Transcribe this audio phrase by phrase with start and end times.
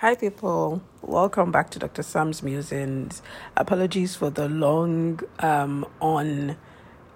[0.00, 0.80] Hi, people.
[1.02, 2.04] Welcome back to Dr.
[2.04, 3.20] Sam's Musings.
[3.56, 5.84] Apologies for the long, um,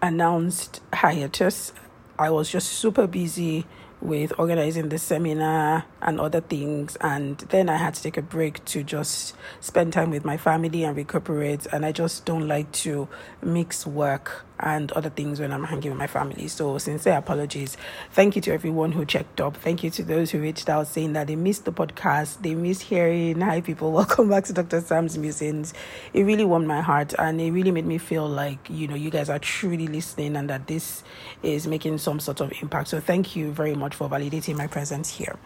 [0.03, 1.73] unannounced hiatus.
[2.19, 3.67] I was just super busy
[4.01, 6.97] with organizing the seminar and other things.
[7.01, 10.83] And then I had to take a break to just spend time with my family
[10.83, 11.67] and recuperate.
[11.67, 13.07] And I just don't like to
[13.41, 16.49] mix work and other things when I'm hanging with my family.
[16.49, 17.77] So, sincere apologies.
[18.13, 19.57] Thank you to everyone who checked up.
[19.57, 22.83] Thank you to those who reached out saying that they missed the podcast, they missed
[22.83, 23.41] hearing.
[23.41, 23.93] Hi, people.
[24.03, 24.81] Welcome back to Dr.
[24.81, 25.75] Sam's Musings.
[26.15, 29.11] It really warmed my heart and it really made me feel like, you know, you
[29.11, 31.03] guys are truly listening and that this
[31.43, 32.89] is making some sort of impact.
[32.89, 35.37] So, thank you very much for validating my presence here.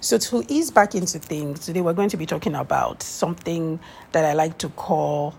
[0.00, 3.80] So, to ease back into things, today we're going to be talking about something
[4.12, 5.34] that I like to call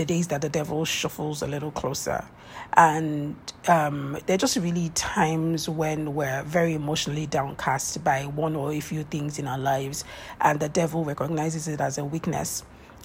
[0.00, 2.24] the days that the devil shuffles a little closer.
[2.72, 3.36] And
[3.68, 9.02] um, they're just really times when we're very emotionally downcast by one or a few
[9.02, 10.04] things in our lives,
[10.40, 12.64] and the devil recognizes it as a weakness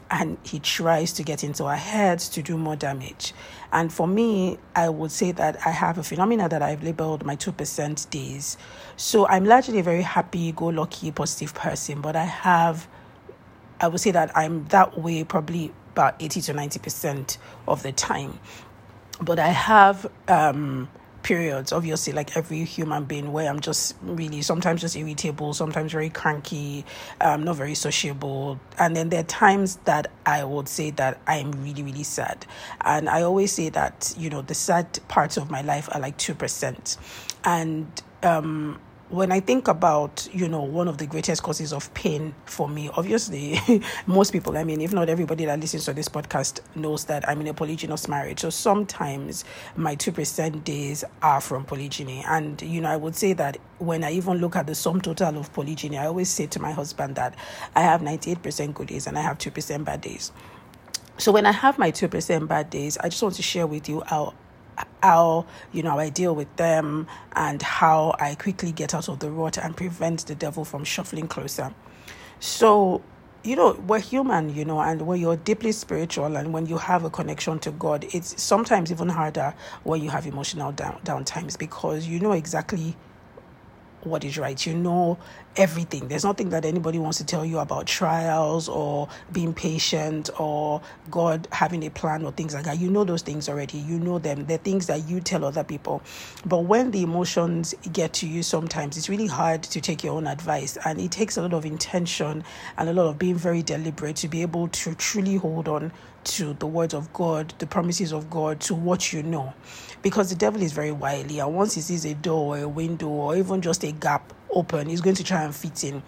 [0.09, 3.33] and he tries to get into our heads to do more damage.
[3.73, 7.35] And for me, I would say that I have a phenomena that I've labeled my
[7.35, 8.57] 2% days.
[8.95, 12.87] So I'm largely a very happy, go lucky, positive person, but I have,
[13.81, 17.37] I would say that I'm that way probably about 80 to 90%
[17.69, 18.37] of the time.
[19.21, 20.89] But I have um,
[21.23, 26.09] periods, obviously, like every human being, where I'm just really sometimes just irritable, sometimes very
[26.09, 26.83] cranky,
[27.21, 28.59] um, not very sociable.
[28.77, 32.45] And then there are times that I would say that I'm really, really sad.
[32.81, 36.17] And I always say that, you know, the sad parts of my life are like
[36.17, 36.97] 2%.
[37.45, 42.33] And um, when I think about, you know, one of the greatest causes of pain
[42.45, 43.59] for me, obviously,
[44.07, 47.39] most people, I mean, if not everybody that listens to this podcast knows that I'm
[47.41, 48.39] in a polygynous marriage.
[48.39, 52.23] So sometimes my 2% days are from polygyny.
[52.27, 55.37] And, you know, I would say that when I even look at the sum total
[55.37, 57.35] of polygyny, I always say to my husband that
[57.75, 60.31] I have 98% good days and I have 2% bad days.
[61.17, 64.01] So when I have my 2% bad days, I just want to share with you
[64.07, 64.33] how
[65.01, 69.29] how you know I deal with them and how I quickly get out of the
[69.29, 71.73] rut and prevent the devil from shuffling closer.
[72.39, 73.01] So
[73.45, 77.03] you know we're human you know and when you're deeply spiritual and when you have
[77.03, 79.53] a connection to god it's sometimes even harder
[79.83, 82.95] when you have emotional down down times because you know exactly
[84.05, 84.65] what is right.
[84.65, 85.17] You know
[85.57, 86.07] everything.
[86.07, 91.47] There's nothing that anybody wants to tell you about trials or being patient or God
[91.51, 92.79] having a plan or things like that.
[92.79, 93.77] You know those things already.
[93.77, 94.45] You know them.
[94.45, 96.01] They're things that you tell other people.
[96.45, 100.27] But when the emotions get to you, sometimes it's really hard to take your own
[100.27, 100.77] advice.
[100.85, 102.43] And it takes a lot of intention
[102.77, 105.91] and a lot of being very deliberate to be able to truly hold on
[106.25, 109.53] to the words of God, the promises of God, to what you know.
[110.01, 113.07] Because the devil is very wily, and once he sees a door or a window
[113.07, 116.03] or even just a gap open, he's going to try and fit in.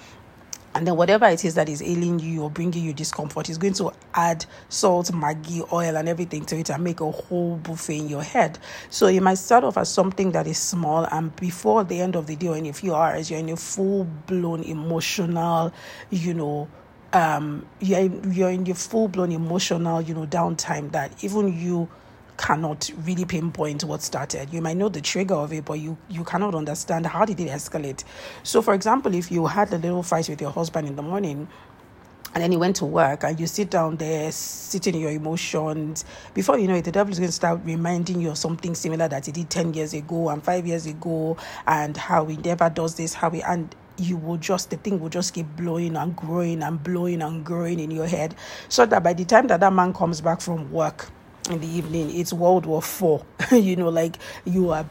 [0.75, 3.73] And then whatever it is that is ailing you or bringing you discomfort, he's going
[3.73, 8.09] to add salt, maggi, oil, and everything to it and make a whole buffet in
[8.09, 8.59] your head.
[8.91, 12.27] So you might start off as something that is small, and before the end of
[12.27, 15.73] the day or in a few hours, you're in a full blown emotional,
[16.11, 16.67] you know,
[17.13, 21.89] um you're you're in your full blown emotional you know downtime that even you
[22.37, 24.53] cannot really pinpoint what started.
[24.53, 27.49] You might know the trigger of it but you you cannot understand how did it
[27.49, 28.03] escalate.
[28.43, 31.47] So for example if you had a little fight with your husband in the morning
[32.33, 36.05] and then he went to work and you sit down there sitting in your emotions
[36.33, 39.07] before you know it the devil is going to start reminding you of something similar
[39.07, 42.95] that he did 10 years ago and 5 years ago and how he never does
[42.95, 46.63] this how he and you will just the thing will just keep blowing and growing
[46.63, 48.35] and blowing and growing in your head.
[48.69, 51.09] So that by the time that that man comes back from work
[51.49, 53.25] in the evening it's world war four.
[53.51, 54.85] You know like you are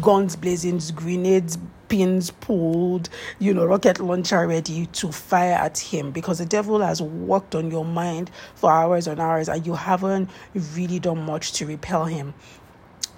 [0.00, 1.56] guns blazing grenades
[1.88, 7.00] pins pulled you know rocket launcher ready to fire at him because the devil has
[7.00, 10.28] worked on your mind for hours and hours and you haven't
[10.74, 12.34] really done much to repel him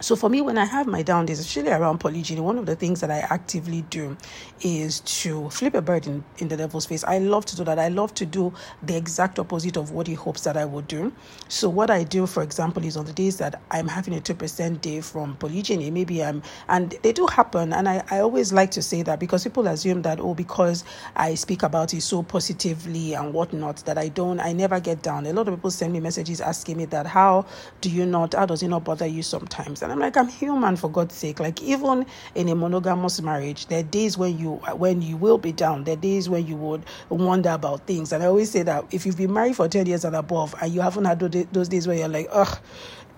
[0.00, 2.76] so for me, when I have my down days, especially around polygyny, one of the
[2.76, 4.16] things that I actively do
[4.60, 7.02] is to flip a bird in, in the devil's face.
[7.04, 7.78] I love to do that.
[7.78, 11.12] I love to do the exact opposite of what he hopes that I would do.
[11.48, 14.80] So what I do, for example, is on the days that I'm having a 2%
[14.82, 17.72] day from polygyny, maybe I'm, and they do happen.
[17.72, 20.84] And I, I always like to say that because people assume that, oh, because
[21.16, 25.24] I speak about it so positively and whatnot, that I don't, I never get down.
[25.24, 27.46] A lot of people send me messages asking me that, how
[27.80, 29.85] do you not, how does it not bother you sometimes?
[29.86, 31.38] And I'm like, I'm human for God's sake.
[31.38, 35.52] Like even in a monogamous marriage, there are days when you when you will be
[35.52, 35.84] down.
[35.84, 38.12] There are days when you would wonder about things.
[38.12, 40.72] And I always say that if you've been married for 10 years and above and
[40.74, 42.58] you haven't had those days where you're like, ugh,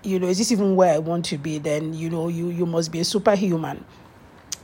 [0.03, 1.57] you know, is this even where I want to be?
[1.57, 3.83] Then, you know, you you must be a superhuman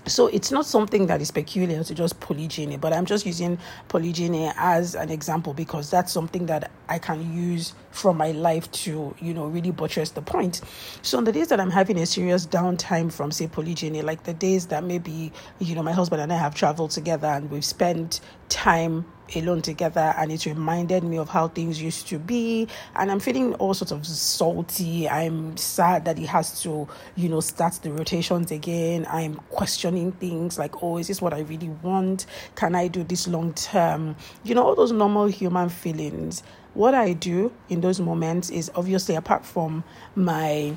[0.07, 3.57] so it's not something that is peculiar to just polygyny, but I'm just using
[3.87, 9.15] polygyny as an example because that's something that I can use from my life to,
[9.19, 10.61] you know, really buttress the point.
[11.01, 14.33] So on the days that I'm having a serious downtime from say polygyny, like the
[14.33, 18.19] days that maybe, you know, my husband and I have traveled together and we've spent
[18.49, 19.05] time
[19.35, 22.67] alone together and it reminded me of how things used to be.
[22.95, 25.09] And i'm feeling all sorts of salty.
[25.09, 29.07] I'm sad that he has to you know start the rotations again.
[29.09, 32.25] I'm questioning things like oh is this what i really want?
[32.55, 34.15] Can i do this long term?
[34.43, 36.43] You know all those normal human feelings.
[36.73, 39.83] What i do in those moments is obviously apart from
[40.15, 40.75] my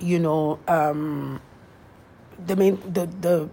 [0.00, 1.40] you know um
[2.46, 3.48] the main the the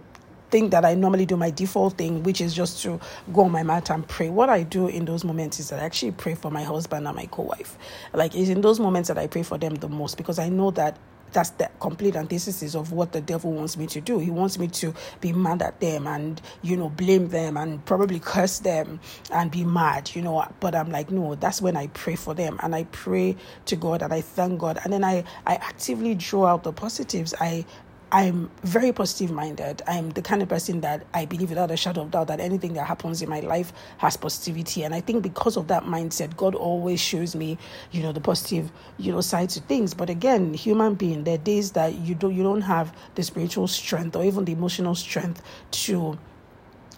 [0.50, 3.00] thing that I normally do, my default thing, which is just to
[3.32, 4.30] go on my mat and pray.
[4.30, 7.16] What I do in those moments is that I actually pray for my husband and
[7.16, 7.78] my co wife.
[8.14, 10.70] Like, it's in those moments that I pray for them the most because I know
[10.72, 10.98] that
[11.32, 14.18] that's the complete antithesis of what the devil wants me to do.
[14.18, 18.20] He wants me to be mad at them and, you know, blame them and probably
[18.20, 19.00] curse them
[19.32, 20.46] and be mad, you know.
[20.60, 24.02] But I'm like, no, that's when I pray for them and I pray to God
[24.02, 24.78] and I thank God.
[24.84, 27.34] And then I, I actively draw out the positives.
[27.40, 27.66] I
[28.12, 29.82] I'm very positive minded.
[29.86, 32.74] I'm the kind of person that I believe without a shadow of doubt that anything
[32.74, 34.84] that happens in my life has positivity.
[34.84, 37.58] And I think because of that mindset, God always shows me,
[37.90, 39.92] you know, the positive, you know, side to things.
[39.92, 43.66] But again, human being, there are days that you don't you don't have the spiritual
[43.66, 45.42] strength or even the emotional strength
[45.72, 46.16] to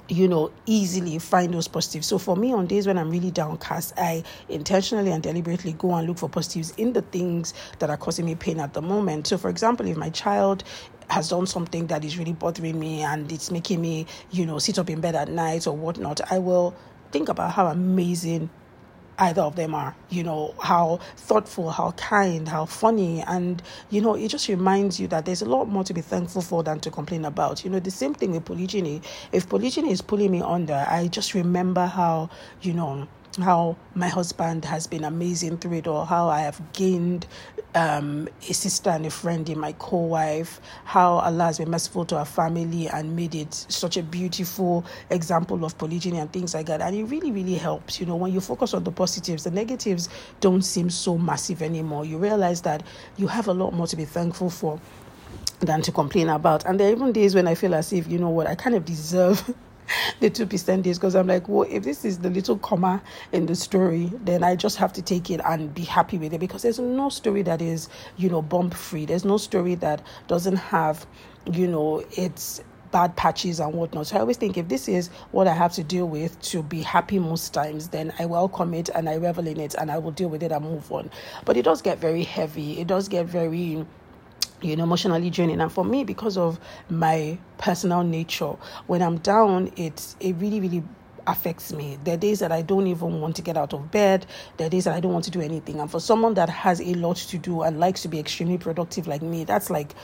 [0.09, 2.07] you know, easily find those positives.
[2.07, 6.07] So for me, on days when I'm really downcast, I intentionally and deliberately go and
[6.09, 9.27] look for positives in the things that are causing me pain at the moment.
[9.27, 10.65] So, for example, if my child
[11.09, 14.79] has done something that is really bothering me and it's making me, you know, sit
[14.79, 16.75] up in bed at night or whatnot, I will
[17.11, 18.51] think about how amazing
[19.19, 23.23] either of them are you know how thoughtful how kind how funny.
[23.23, 26.43] And you know it just reminds you that there's a lot more to be thankful
[26.43, 27.65] for than to complain about.
[27.65, 29.03] You know the same thing with polygyny.
[29.33, 32.31] If polygyny is pulling me under i just remember how
[32.63, 33.09] you know
[33.39, 37.27] how my husband has been amazing through it all, how I have gained
[37.75, 42.05] um, a sister and a friend in my co wife, how Allah has been merciful
[42.07, 46.67] to our family and made it such a beautiful example of polygyny and things like
[46.67, 46.81] that.
[46.81, 48.01] And it really, really helps.
[48.01, 50.09] You know, when you focus on the positives, the negatives
[50.41, 52.05] don't seem so massive anymore.
[52.05, 52.83] You realize that
[53.17, 54.81] you have a lot more to be thankful for
[55.61, 56.65] than to complain about.
[56.65, 58.77] And there are even days when I feel as if, you know what, I kind
[58.77, 59.55] of deserve
[60.21, 63.03] the two percent days because I'm like, well, if this is the little comma
[63.33, 66.39] in the story, then I just have to take it and be happy with it
[66.39, 69.07] because there's no story that is, you know, bump free.
[69.07, 71.07] There's no story that doesn't have,
[71.51, 74.07] you know, its bad patches and whatnot.
[74.07, 76.81] So I always think if this is what I have to deal with to be
[76.83, 80.11] happy most times, then I welcome it and I revel in it and I will
[80.11, 81.11] deal with it and move on.
[81.45, 82.81] But it does get very heavy.
[82.81, 83.85] It does get very
[84.61, 86.59] you know emotionally draining and for me because of
[86.91, 88.55] my personal nature
[88.87, 90.83] when i'm down it's it really really
[91.29, 91.99] affects me.
[92.03, 94.27] There are days that I don't even want to get out of bed.
[94.57, 95.79] There are days that I don't want to do anything.
[95.79, 99.07] And for someone that has a lot to do and likes to be extremely productive
[99.07, 99.95] like me, that's like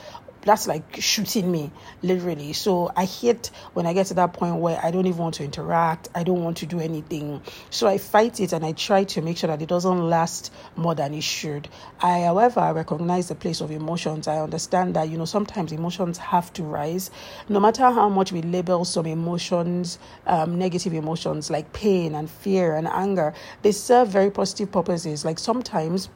[0.45, 1.71] that's like shooting me
[2.03, 2.53] literally.
[2.53, 5.45] So i hate when i get to that point where i don't even want to
[5.45, 7.43] interact i don't want to do anything.
[7.71, 10.95] So i fight it and i try to make sure that it doesn't last more
[10.95, 11.69] than it should.
[12.01, 14.29] I however recognize the place of emotions.
[14.29, 17.11] I understand that you know sometimes emotions have to rise.
[17.49, 22.77] No matter how much we label some emotions um, negative emotions like pain and fear
[22.77, 25.25] and anger they serve very positive purposes.
[25.25, 26.09] Like sometimes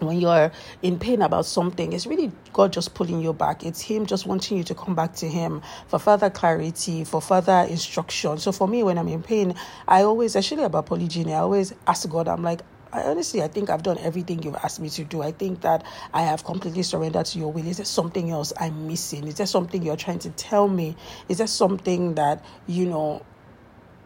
[0.00, 0.50] when you're
[0.82, 3.64] in pain about something, it's really God just pulling you back.
[3.64, 7.66] It's Him just wanting you to come back to Him for further clarity, for further
[7.68, 8.38] instruction.
[8.38, 9.54] So for me, when I'm in pain,
[9.86, 12.60] I always, actually about polygyny, I always ask God, I'm like,
[12.92, 15.22] I honestly, I think I've done everything you've asked me to do.
[15.22, 17.66] I think that I have completely surrendered to your will.
[17.66, 19.28] Is there something else I'm missing?
[19.28, 20.96] Is there something you're trying to tell me?
[21.28, 23.24] Is there something that, you know,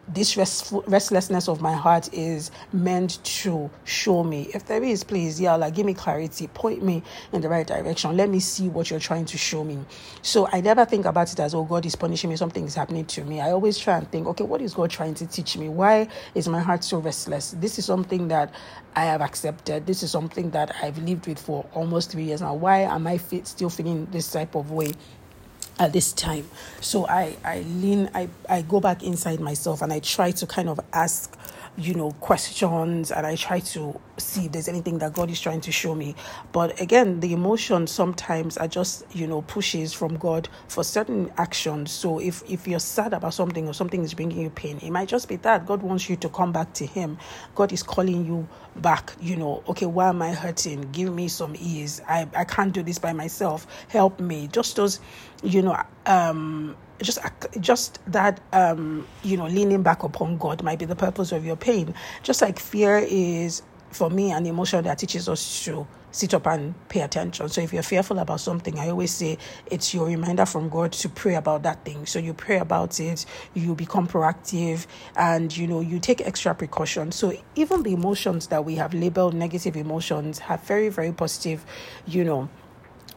[0.07, 4.49] this restlessness of my heart is meant to show me.
[4.53, 7.01] If there is, please, yeah, like give me clarity, point me
[7.33, 8.15] in the right direction.
[8.15, 9.79] Let me see what you're trying to show me.
[10.21, 13.05] So I never think about it as, oh, God is punishing me, something is happening
[13.05, 13.41] to me.
[13.41, 15.69] I always try and think, okay, what is God trying to teach me?
[15.69, 17.51] Why is my heart so restless?
[17.51, 18.53] This is something that
[18.95, 19.85] I have accepted.
[19.85, 22.53] This is something that I've lived with for almost three years now.
[22.53, 24.91] Why am I still feeling this type of way?
[25.79, 26.49] At this time.
[26.81, 30.69] So i i lean i i go back inside myself and i try to kind
[30.69, 31.35] of ask
[31.77, 35.61] you know questions and i try to see if there's anything that god is trying
[35.61, 36.15] to show me.
[36.51, 41.91] But again the emotions sometimes are just you know pushes from god for certain actions.
[41.91, 45.07] So if if you're sad about something or something is bringing you pain it might
[45.09, 47.17] just be that god wants you to come back to him.
[47.55, 50.81] God is calling you back you know okay why am i hurting?
[50.91, 52.01] Give me some ease.
[52.07, 53.67] I i can't do this by myself.
[53.89, 54.47] Help me.
[54.47, 54.99] Just those
[55.43, 57.19] you know um just
[57.59, 61.55] just that um you know leaning back upon god might be the purpose of your
[61.55, 63.61] pain just like fear is
[63.91, 67.49] for me an emotion that teaches us to sit up and pay attention.
[67.49, 69.37] So if you're fearful about something, I always say
[69.69, 72.05] it's your reminder from God to pray about that thing.
[72.05, 74.87] So you pray about it, you become proactive,
[75.17, 77.15] and you know, you take extra precautions.
[77.15, 81.65] So even the emotions that we have labeled negative emotions have very, very positive,
[82.07, 82.49] you know,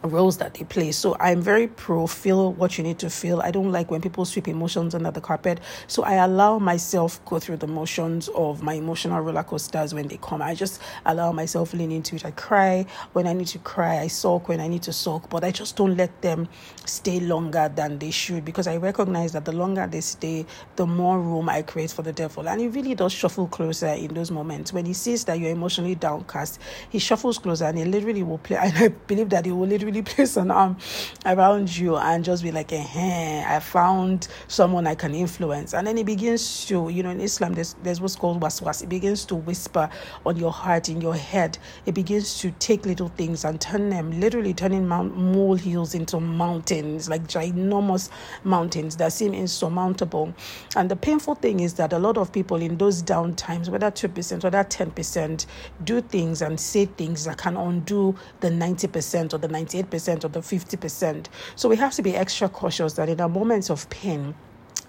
[0.03, 0.93] roles that they play.
[0.93, 3.41] So I'm very pro feel what you need to feel.
[3.41, 5.61] I don't like when people sweep emotions under the carpet.
[5.87, 10.19] So I allow myself go through the motions of my emotional roller coasters when they
[10.19, 10.43] come.
[10.43, 12.25] I just allow myself lean into it.
[12.25, 13.99] I cry when I need to cry.
[13.99, 16.49] I sulk when I need to sulk, but I just don't let them
[16.85, 21.21] stay longer than they should because I recognize that the longer they stay, the more
[21.21, 22.49] room I create for the devil.
[22.49, 24.73] And he really does shuffle closer in those moments.
[24.73, 28.59] When he sees that you're emotionally downcast, he shuffles closer and he literally will play.
[28.69, 30.77] And I believe that he will literally really place an arm
[31.25, 35.73] um, around you and just be like, hey, I found someone I can influence.
[35.75, 38.83] And then it begins to, you know, in Islam, there's, there's what's called waswas.
[38.83, 39.89] It begins to whisper
[40.27, 41.59] on your heart, in your head.
[41.87, 47.09] It begins to take little things and turn them, literally turning mount, molehills into mountains,
[47.09, 48.11] like ginormous
[48.45, 50.35] mountains that seem insurmountable.
[50.77, 53.91] And the painful thing is that a lot of people in those down times, whether
[53.91, 55.47] 2%, or that 10%,
[55.85, 60.29] do things and say things that can undo the 90% or the 98 percent or
[60.29, 61.27] the 50%.
[61.57, 64.35] So we have to be extra cautious that in our moments of pain,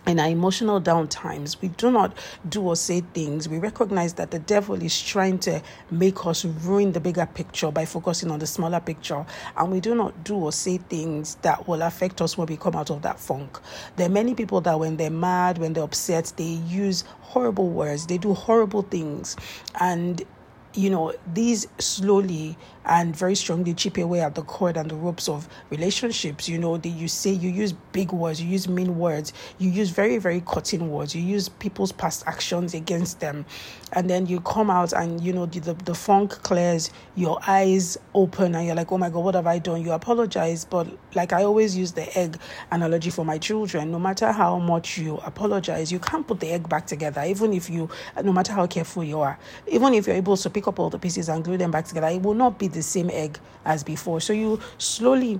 [0.08, 2.18] in our emotional down times, we do not
[2.48, 3.48] do or say things.
[3.48, 7.86] We recognize that the devil is trying to make us ruin the bigger picture by
[7.86, 9.26] focusing on the smaller picture.
[9.56, 12.76] And we do not do or say things that will affect us when we come
[12.76, 13.60] out of that funk.
[13.98, 18.08] There are many people that when they're mad, when they're upset, they use horrible words,
[18.08, 19.36] they do horrible things.
[19.80, 20.24] And
[20.76, 22.56] you know, these slowly
[22.86, 26.48] and very strongly chip away at the cord and the ropes of relationships.
[26.50, 29.90] You know, that you say you use big words, you use mean words, you use
[29.90, 33.46] very, very cutting words, you use people's past actions against them.
[33.94, 37.98] And then you come out and, you know, the, the, the funk clears, your eyes
[38.14, 39.82] open, and you're like, oh my God, what have I done?
[39.82, 40.66] You apologize.
[40.66, 42.38] But like I always use the egg
[42.72, 46.70] analogy for my children, no matter how much you apologize, you can't put the egg
[46.70, 47.90] back together, even if you,
[48.24, 51.00] no matter how careful you are, even if you're able to pick up all the
[51.00, 53.84] pieces and glue them back together, it will not be the the same egg as
[53.84, 54.20] before.
[54.22, 55.40] So you slowly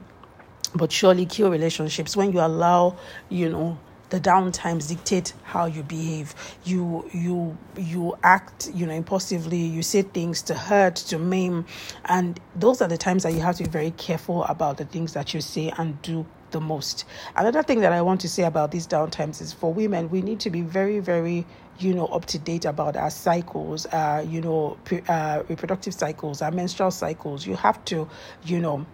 [0.76, 2.96] but surely kill relationships when you allow,
[3.30, 3.80] you know,
[4.10, 6.34] the downtimes dictate how you behave.
[6.64, 9.58] You you you act you know impulsively.
[9.58, 11.66] You say things to hurt to maim.
[12.06, 15.14] And those are the times that you have to be very careful about the things
[15.14, 18.72] that you say and do the most another thing that i want to say about
[18.72, 21.46] these downtimes is for women we need to be very very
[21.80, 24.78] you know, up to date about our cycles, uh, you know,
[25.08, 27.48] uh, reproductive cycles, our menstrual cycles.
[27.48, 28.08] You have to,
[28.44, 28.86] you know,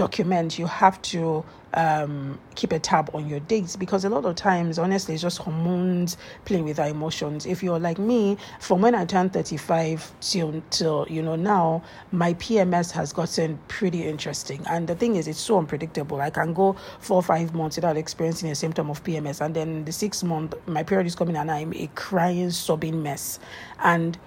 [0.00, 0.58] document.
[0.58, 4.78] You have to um, keep a tab on your dates because a lot of times,
[4.78, 6.16] honestly, it's just hormones
[6.46, 7.44] playing with our emotions.
[7.44, 12.32] If you're like me, from when I turned 35 till, till you know, now, my
[12.32, 14.64] PMS has gotten pretty interesting.
[14.70, 16.18] And the thing is, it's so unpredictable.
[16.22, 19.42] I can go four or five months without experiencing a symptom of PMS.
[19.44, 23.38] And then the sixth month, my period is coming and I'm a crying, sobbing mess.
[23.80, 24.18] And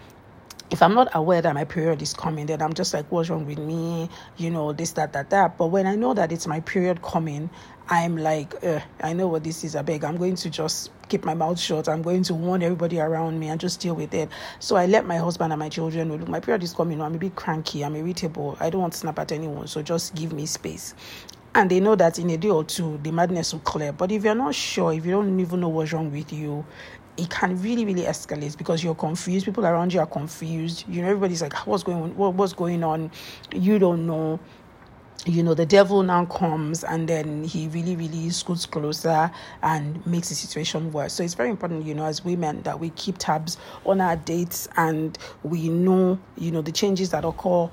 [0.74, 3.46] if I'm not aware that my period is coming, then I'm just like, what's wrong
[3.46, 4.10] with me?
[4.38, 5.56] You know, this, that, that, that.
[5.56, 7.51] But when I know that it's my period coming,
[7.89, 8.56] I'm like,
[9.00, 9.75] I know what this is.
[9.75, 10.03] I beg.
[10.03, 11.88] I'm going to just keep my mouth shut.
[11.88, 14.30] I'm going to warn everybody around me and just deal with it.
[14.58, 17.00] So I let my husband and my children know, look, my period is coming.
[17.03, 17.86] I'm a bit cranky.
[17.86, 18.58] I'm irritable.
[18.60, 19.68] I don't want to snap at anyone.
[19.68, 20.96] So just give me space.
[21.53, 23.92] And they know that in a day or two, the madness will clear.
[23.92, 26.65] But if you're not sure, if you don't even know what's wrong with you,
[27.17, 29.46] it can really really escalate because you're confused.
[29.46, 30.86] People around you are confused.
[30.88, 32.15] You know everybody's like ah, what's going on?
[32.15, 33.12] What, what's going on?
[33.53, 34.39] You don't know.
[35.25, 40.29] You know the devil now comes and then he really really scoots closer and makes
[40.29, 41.13] the situation worse.
[41.13, 44.67] So it's very important you know as women that we keep tabs on our dates
[44.75, 47.70] and we know you know the changes that occur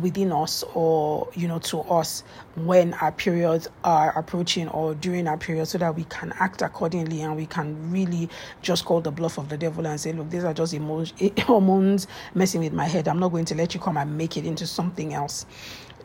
[0.00, 2.22] within us or you know to us
[2.56, 7.22] when our periods are approaching or during our period so that we can act accordingly
[7.22, 8.28] and we can really
[8.62, 12.06] just call the bluff of the devil and say look these are just emotions hormones
[12.34, 13.08] messing with my head.
[13.08, 15.46] I'm not going to let you come and make it into something else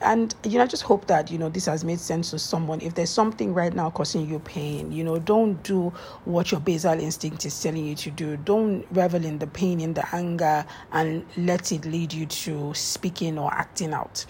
[0.02, 2.82] and you know i just hope that you know this has made sense to someone
[2.82, 5.90] if there's something right now causing you pain you know don't do
[6.26, 9.94] what your basal instinct is telling you to do don't revel in the pain in
[9.94, 14.26] the anger and let it lead you to speaking or acting out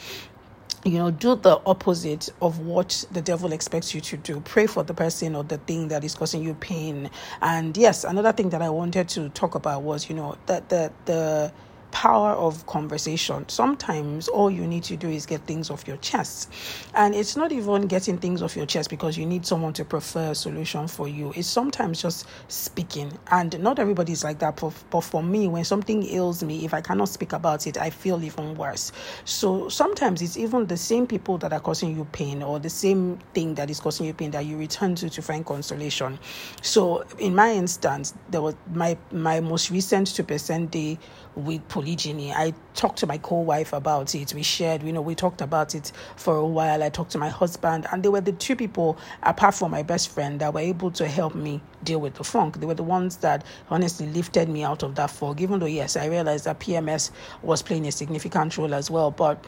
[0.85, 4.39] you know, do the opposite of what the devil expects you to do.
[4.41, 7.09] Pray for the person or the thing that is causing you pain.
[7.41, 10.91] And yes, another thing that I wanted to talk about was, you know, that the
[11.05, 11.51] the
[11.95, 13.47] power of conversation.
[13.47, 16.51] Sometimes all you need to do is get things off your chest.
[16.93, 20.31] And it's not even getting things off your chest because you need someone to prefer
[20.31, 21.31] a solution for you.
[21.37, 23.17] It's sometimes just speaking.
[23.31, 24.61] And not everybody's like that.
[24.89, 28.21] But for me, when something ails me, if I cannot speak about it, I feel
[28.25, 28.91] even worse.
[29.23, 33.19] So sometimes it's even the same people that are causing you pain or the same
[33.33, 36.19] thing that is causing you pain that you return to to find consolation.
[36.61, 40.99] So in my instance, there was my my most recent two percent day
[41.35, 42.31] with polygyny.
[42.31, 44.33] I talked to my co-wife about it.
[44.33, 46.81] We shared, you know, we talked about it for a while.
[46.83, 50.09] I talked to my husband, and they were the two people, apart from my best
[50.09, 52.59] friend, that were able to help me deal with the funk.
[52.59, 55.41] They were the ones that honestly lifted me out of that fog.
[55.41, 57.11] Even though, yes, I realized that PMS
[57.41, 59.43] was playing a significant role as well, but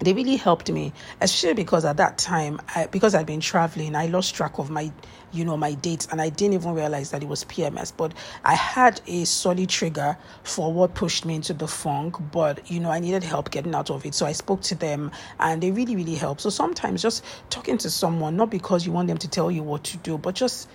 [0.00, 4.06] they really helped me, especially because at that time, I, because I'd been traveling, I
[4.06, 4.90] lost track of my,
[5.30, 7.92] you know, my dates, and I didn't even realize that it was PMS.
[7.94, 8.14] But
[8.44, 12.16] I had a solid trigger for what pushed me into the funk.
[12.32, 15.10] But you know, I needed help getting out of it, so I spoke to them,
[15.38, 16.40] and they really, really helped.
[16.40, 19.84] So sometimes just talking to someone, not because you want them to tell you what
[19.84, 20.68] to do, but just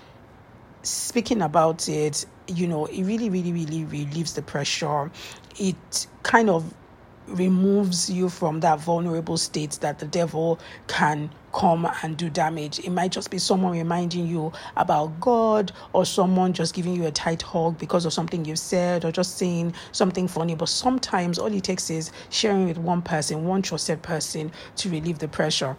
[0.84, 5.10] speaking about it, you know, it really, really, really relieves the pressure.
[5.58, 6.74] It kind of
[7.28, 12.80] removes you from that vulnerable state that the devil can come and do damage.
[12.80, 17.12] It might just be someone reminding you about God or someone just giving you a
[17.12, 20.54] tight hug because of something you've said or just saying something funny.
[20.56, 25.20] But sometimes all it takes is sharing with one person, one trusted person to relieve
[25.20, 25.78] the pressure.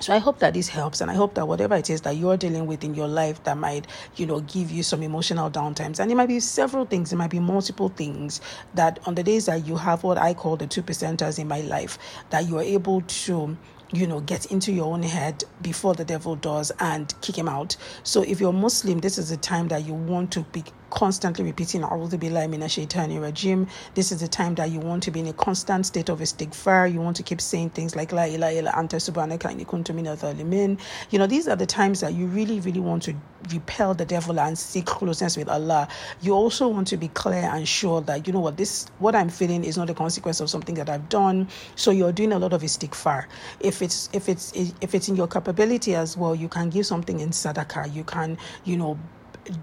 [0.00, 2.36] So I hope that this helps, and I hope that whatever it is that you're
[2.36, 3.86] dealing with in your life that might,
[4.16, 7.30] you know, give you some emotional downtimes, and it might be several things, it might
[7.30, 8.40] be multiple things
[8.74, 11.60] that on the days that you have what I call the two percenters in my
[11.62, 11.98] life,
[12.30, 13.56] that you're able to
[13.92, 17.76] you know, get into your own head before the devil does and kick him out.
[18.02, 21.82] So if you're Muslim, this is the time that you want to be constantly repeating
[21.82, 23.68] A'udhu Billahi Minash Shaitani Rajim.
[23.94, 26.92] This is the time that you want to be in a constant state of istighfar.
[26.92, 30.78] You want to keep saying things like La ilaha illa anta subhanaka inni kuntu
[31.10, 33.14] You know, these are the times that you really, really want to
[33.52, 35.88] repel the devil and seek closeness with Allah.
[36.22, 39.28] You also want to be clear and sure that, you know what, this, what I'm
[39.28, 41.48] feeling is not a consequence of something that I've done.
[41.76, 43.26] So you're doing a lot of istighfar.
[43.60, 47.20] If it's, if it's, if it's in your capability as well, you can give something
[47.20, 47.94] in sadaqah.
[47.94, 48.98] You can, you know,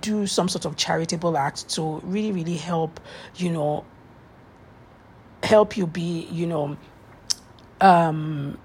[0.02, 3.00] do some sort of charitable act to really, really help,
[3.36, 3.86] you know,
[5.44, 6.78] help you be, you know,
[7.80, 8.58] um,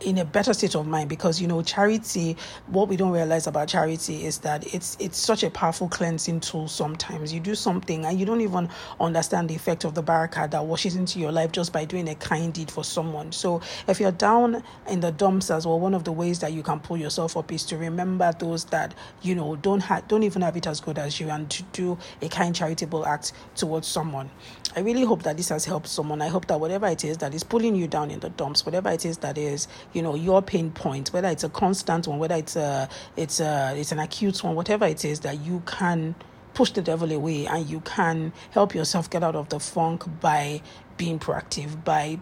[0.00, 2.36] in a better state of mind because you know charity
[2.68, 6.68] what we don't realize about charity is that it's it's such a powerful cleansing tool
[6.68, 7.32] sometimes.
[7.32, 10.96] You do something and you don't even understand the effect of the barakah that washes
[10.96, 13.32] into your life just by doing a kind deed for someone.
[13.32, 16.62] So if you're down in the dumps as well one of the ways that you
[16.62, 20.42] can pull yourself up is to remember those that you know don't have don't even
[20.42, 24.30] have it as good as you and to do a kind charitable act towards someone.
[24.76, 26.22] I really hope that this has helped someone.
[26.22, 28.90] I hope that whatever it is that is pulling you down in the dumps whatever
[28.90, 32.34] it is that is you know your pain point whether it's a constant one whether
[32.34, 36.14] it's a it's a it's an acute one whatever it is that you can
[36.54, 40.60] push the devil away and you can help yourself get out of the funk by
[40.96, 42.18] being proactive by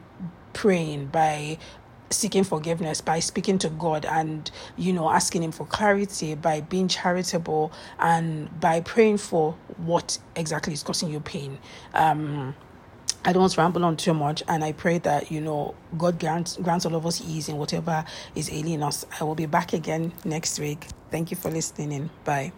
[0.52, 1.58] praying by
[2.10, 6.88] seeking forgiveness by speaking to God and you know asking him for clarity by being
[6.88, 11.58] charitable and by praying for what exactly is causing you pain.
[11.94, 12.54] Um
[13.28, 16.86] I don't ramble on too much, and I pray that you know God grants grants
[16.86, 18.02] all of us ease in whatever
[18.34, 19.04] is ailing us.
[19.20, 20.86] I will be back again next week.
[21.10, 22.08] Thank you for listening.
[22.24, 22.52] Bye.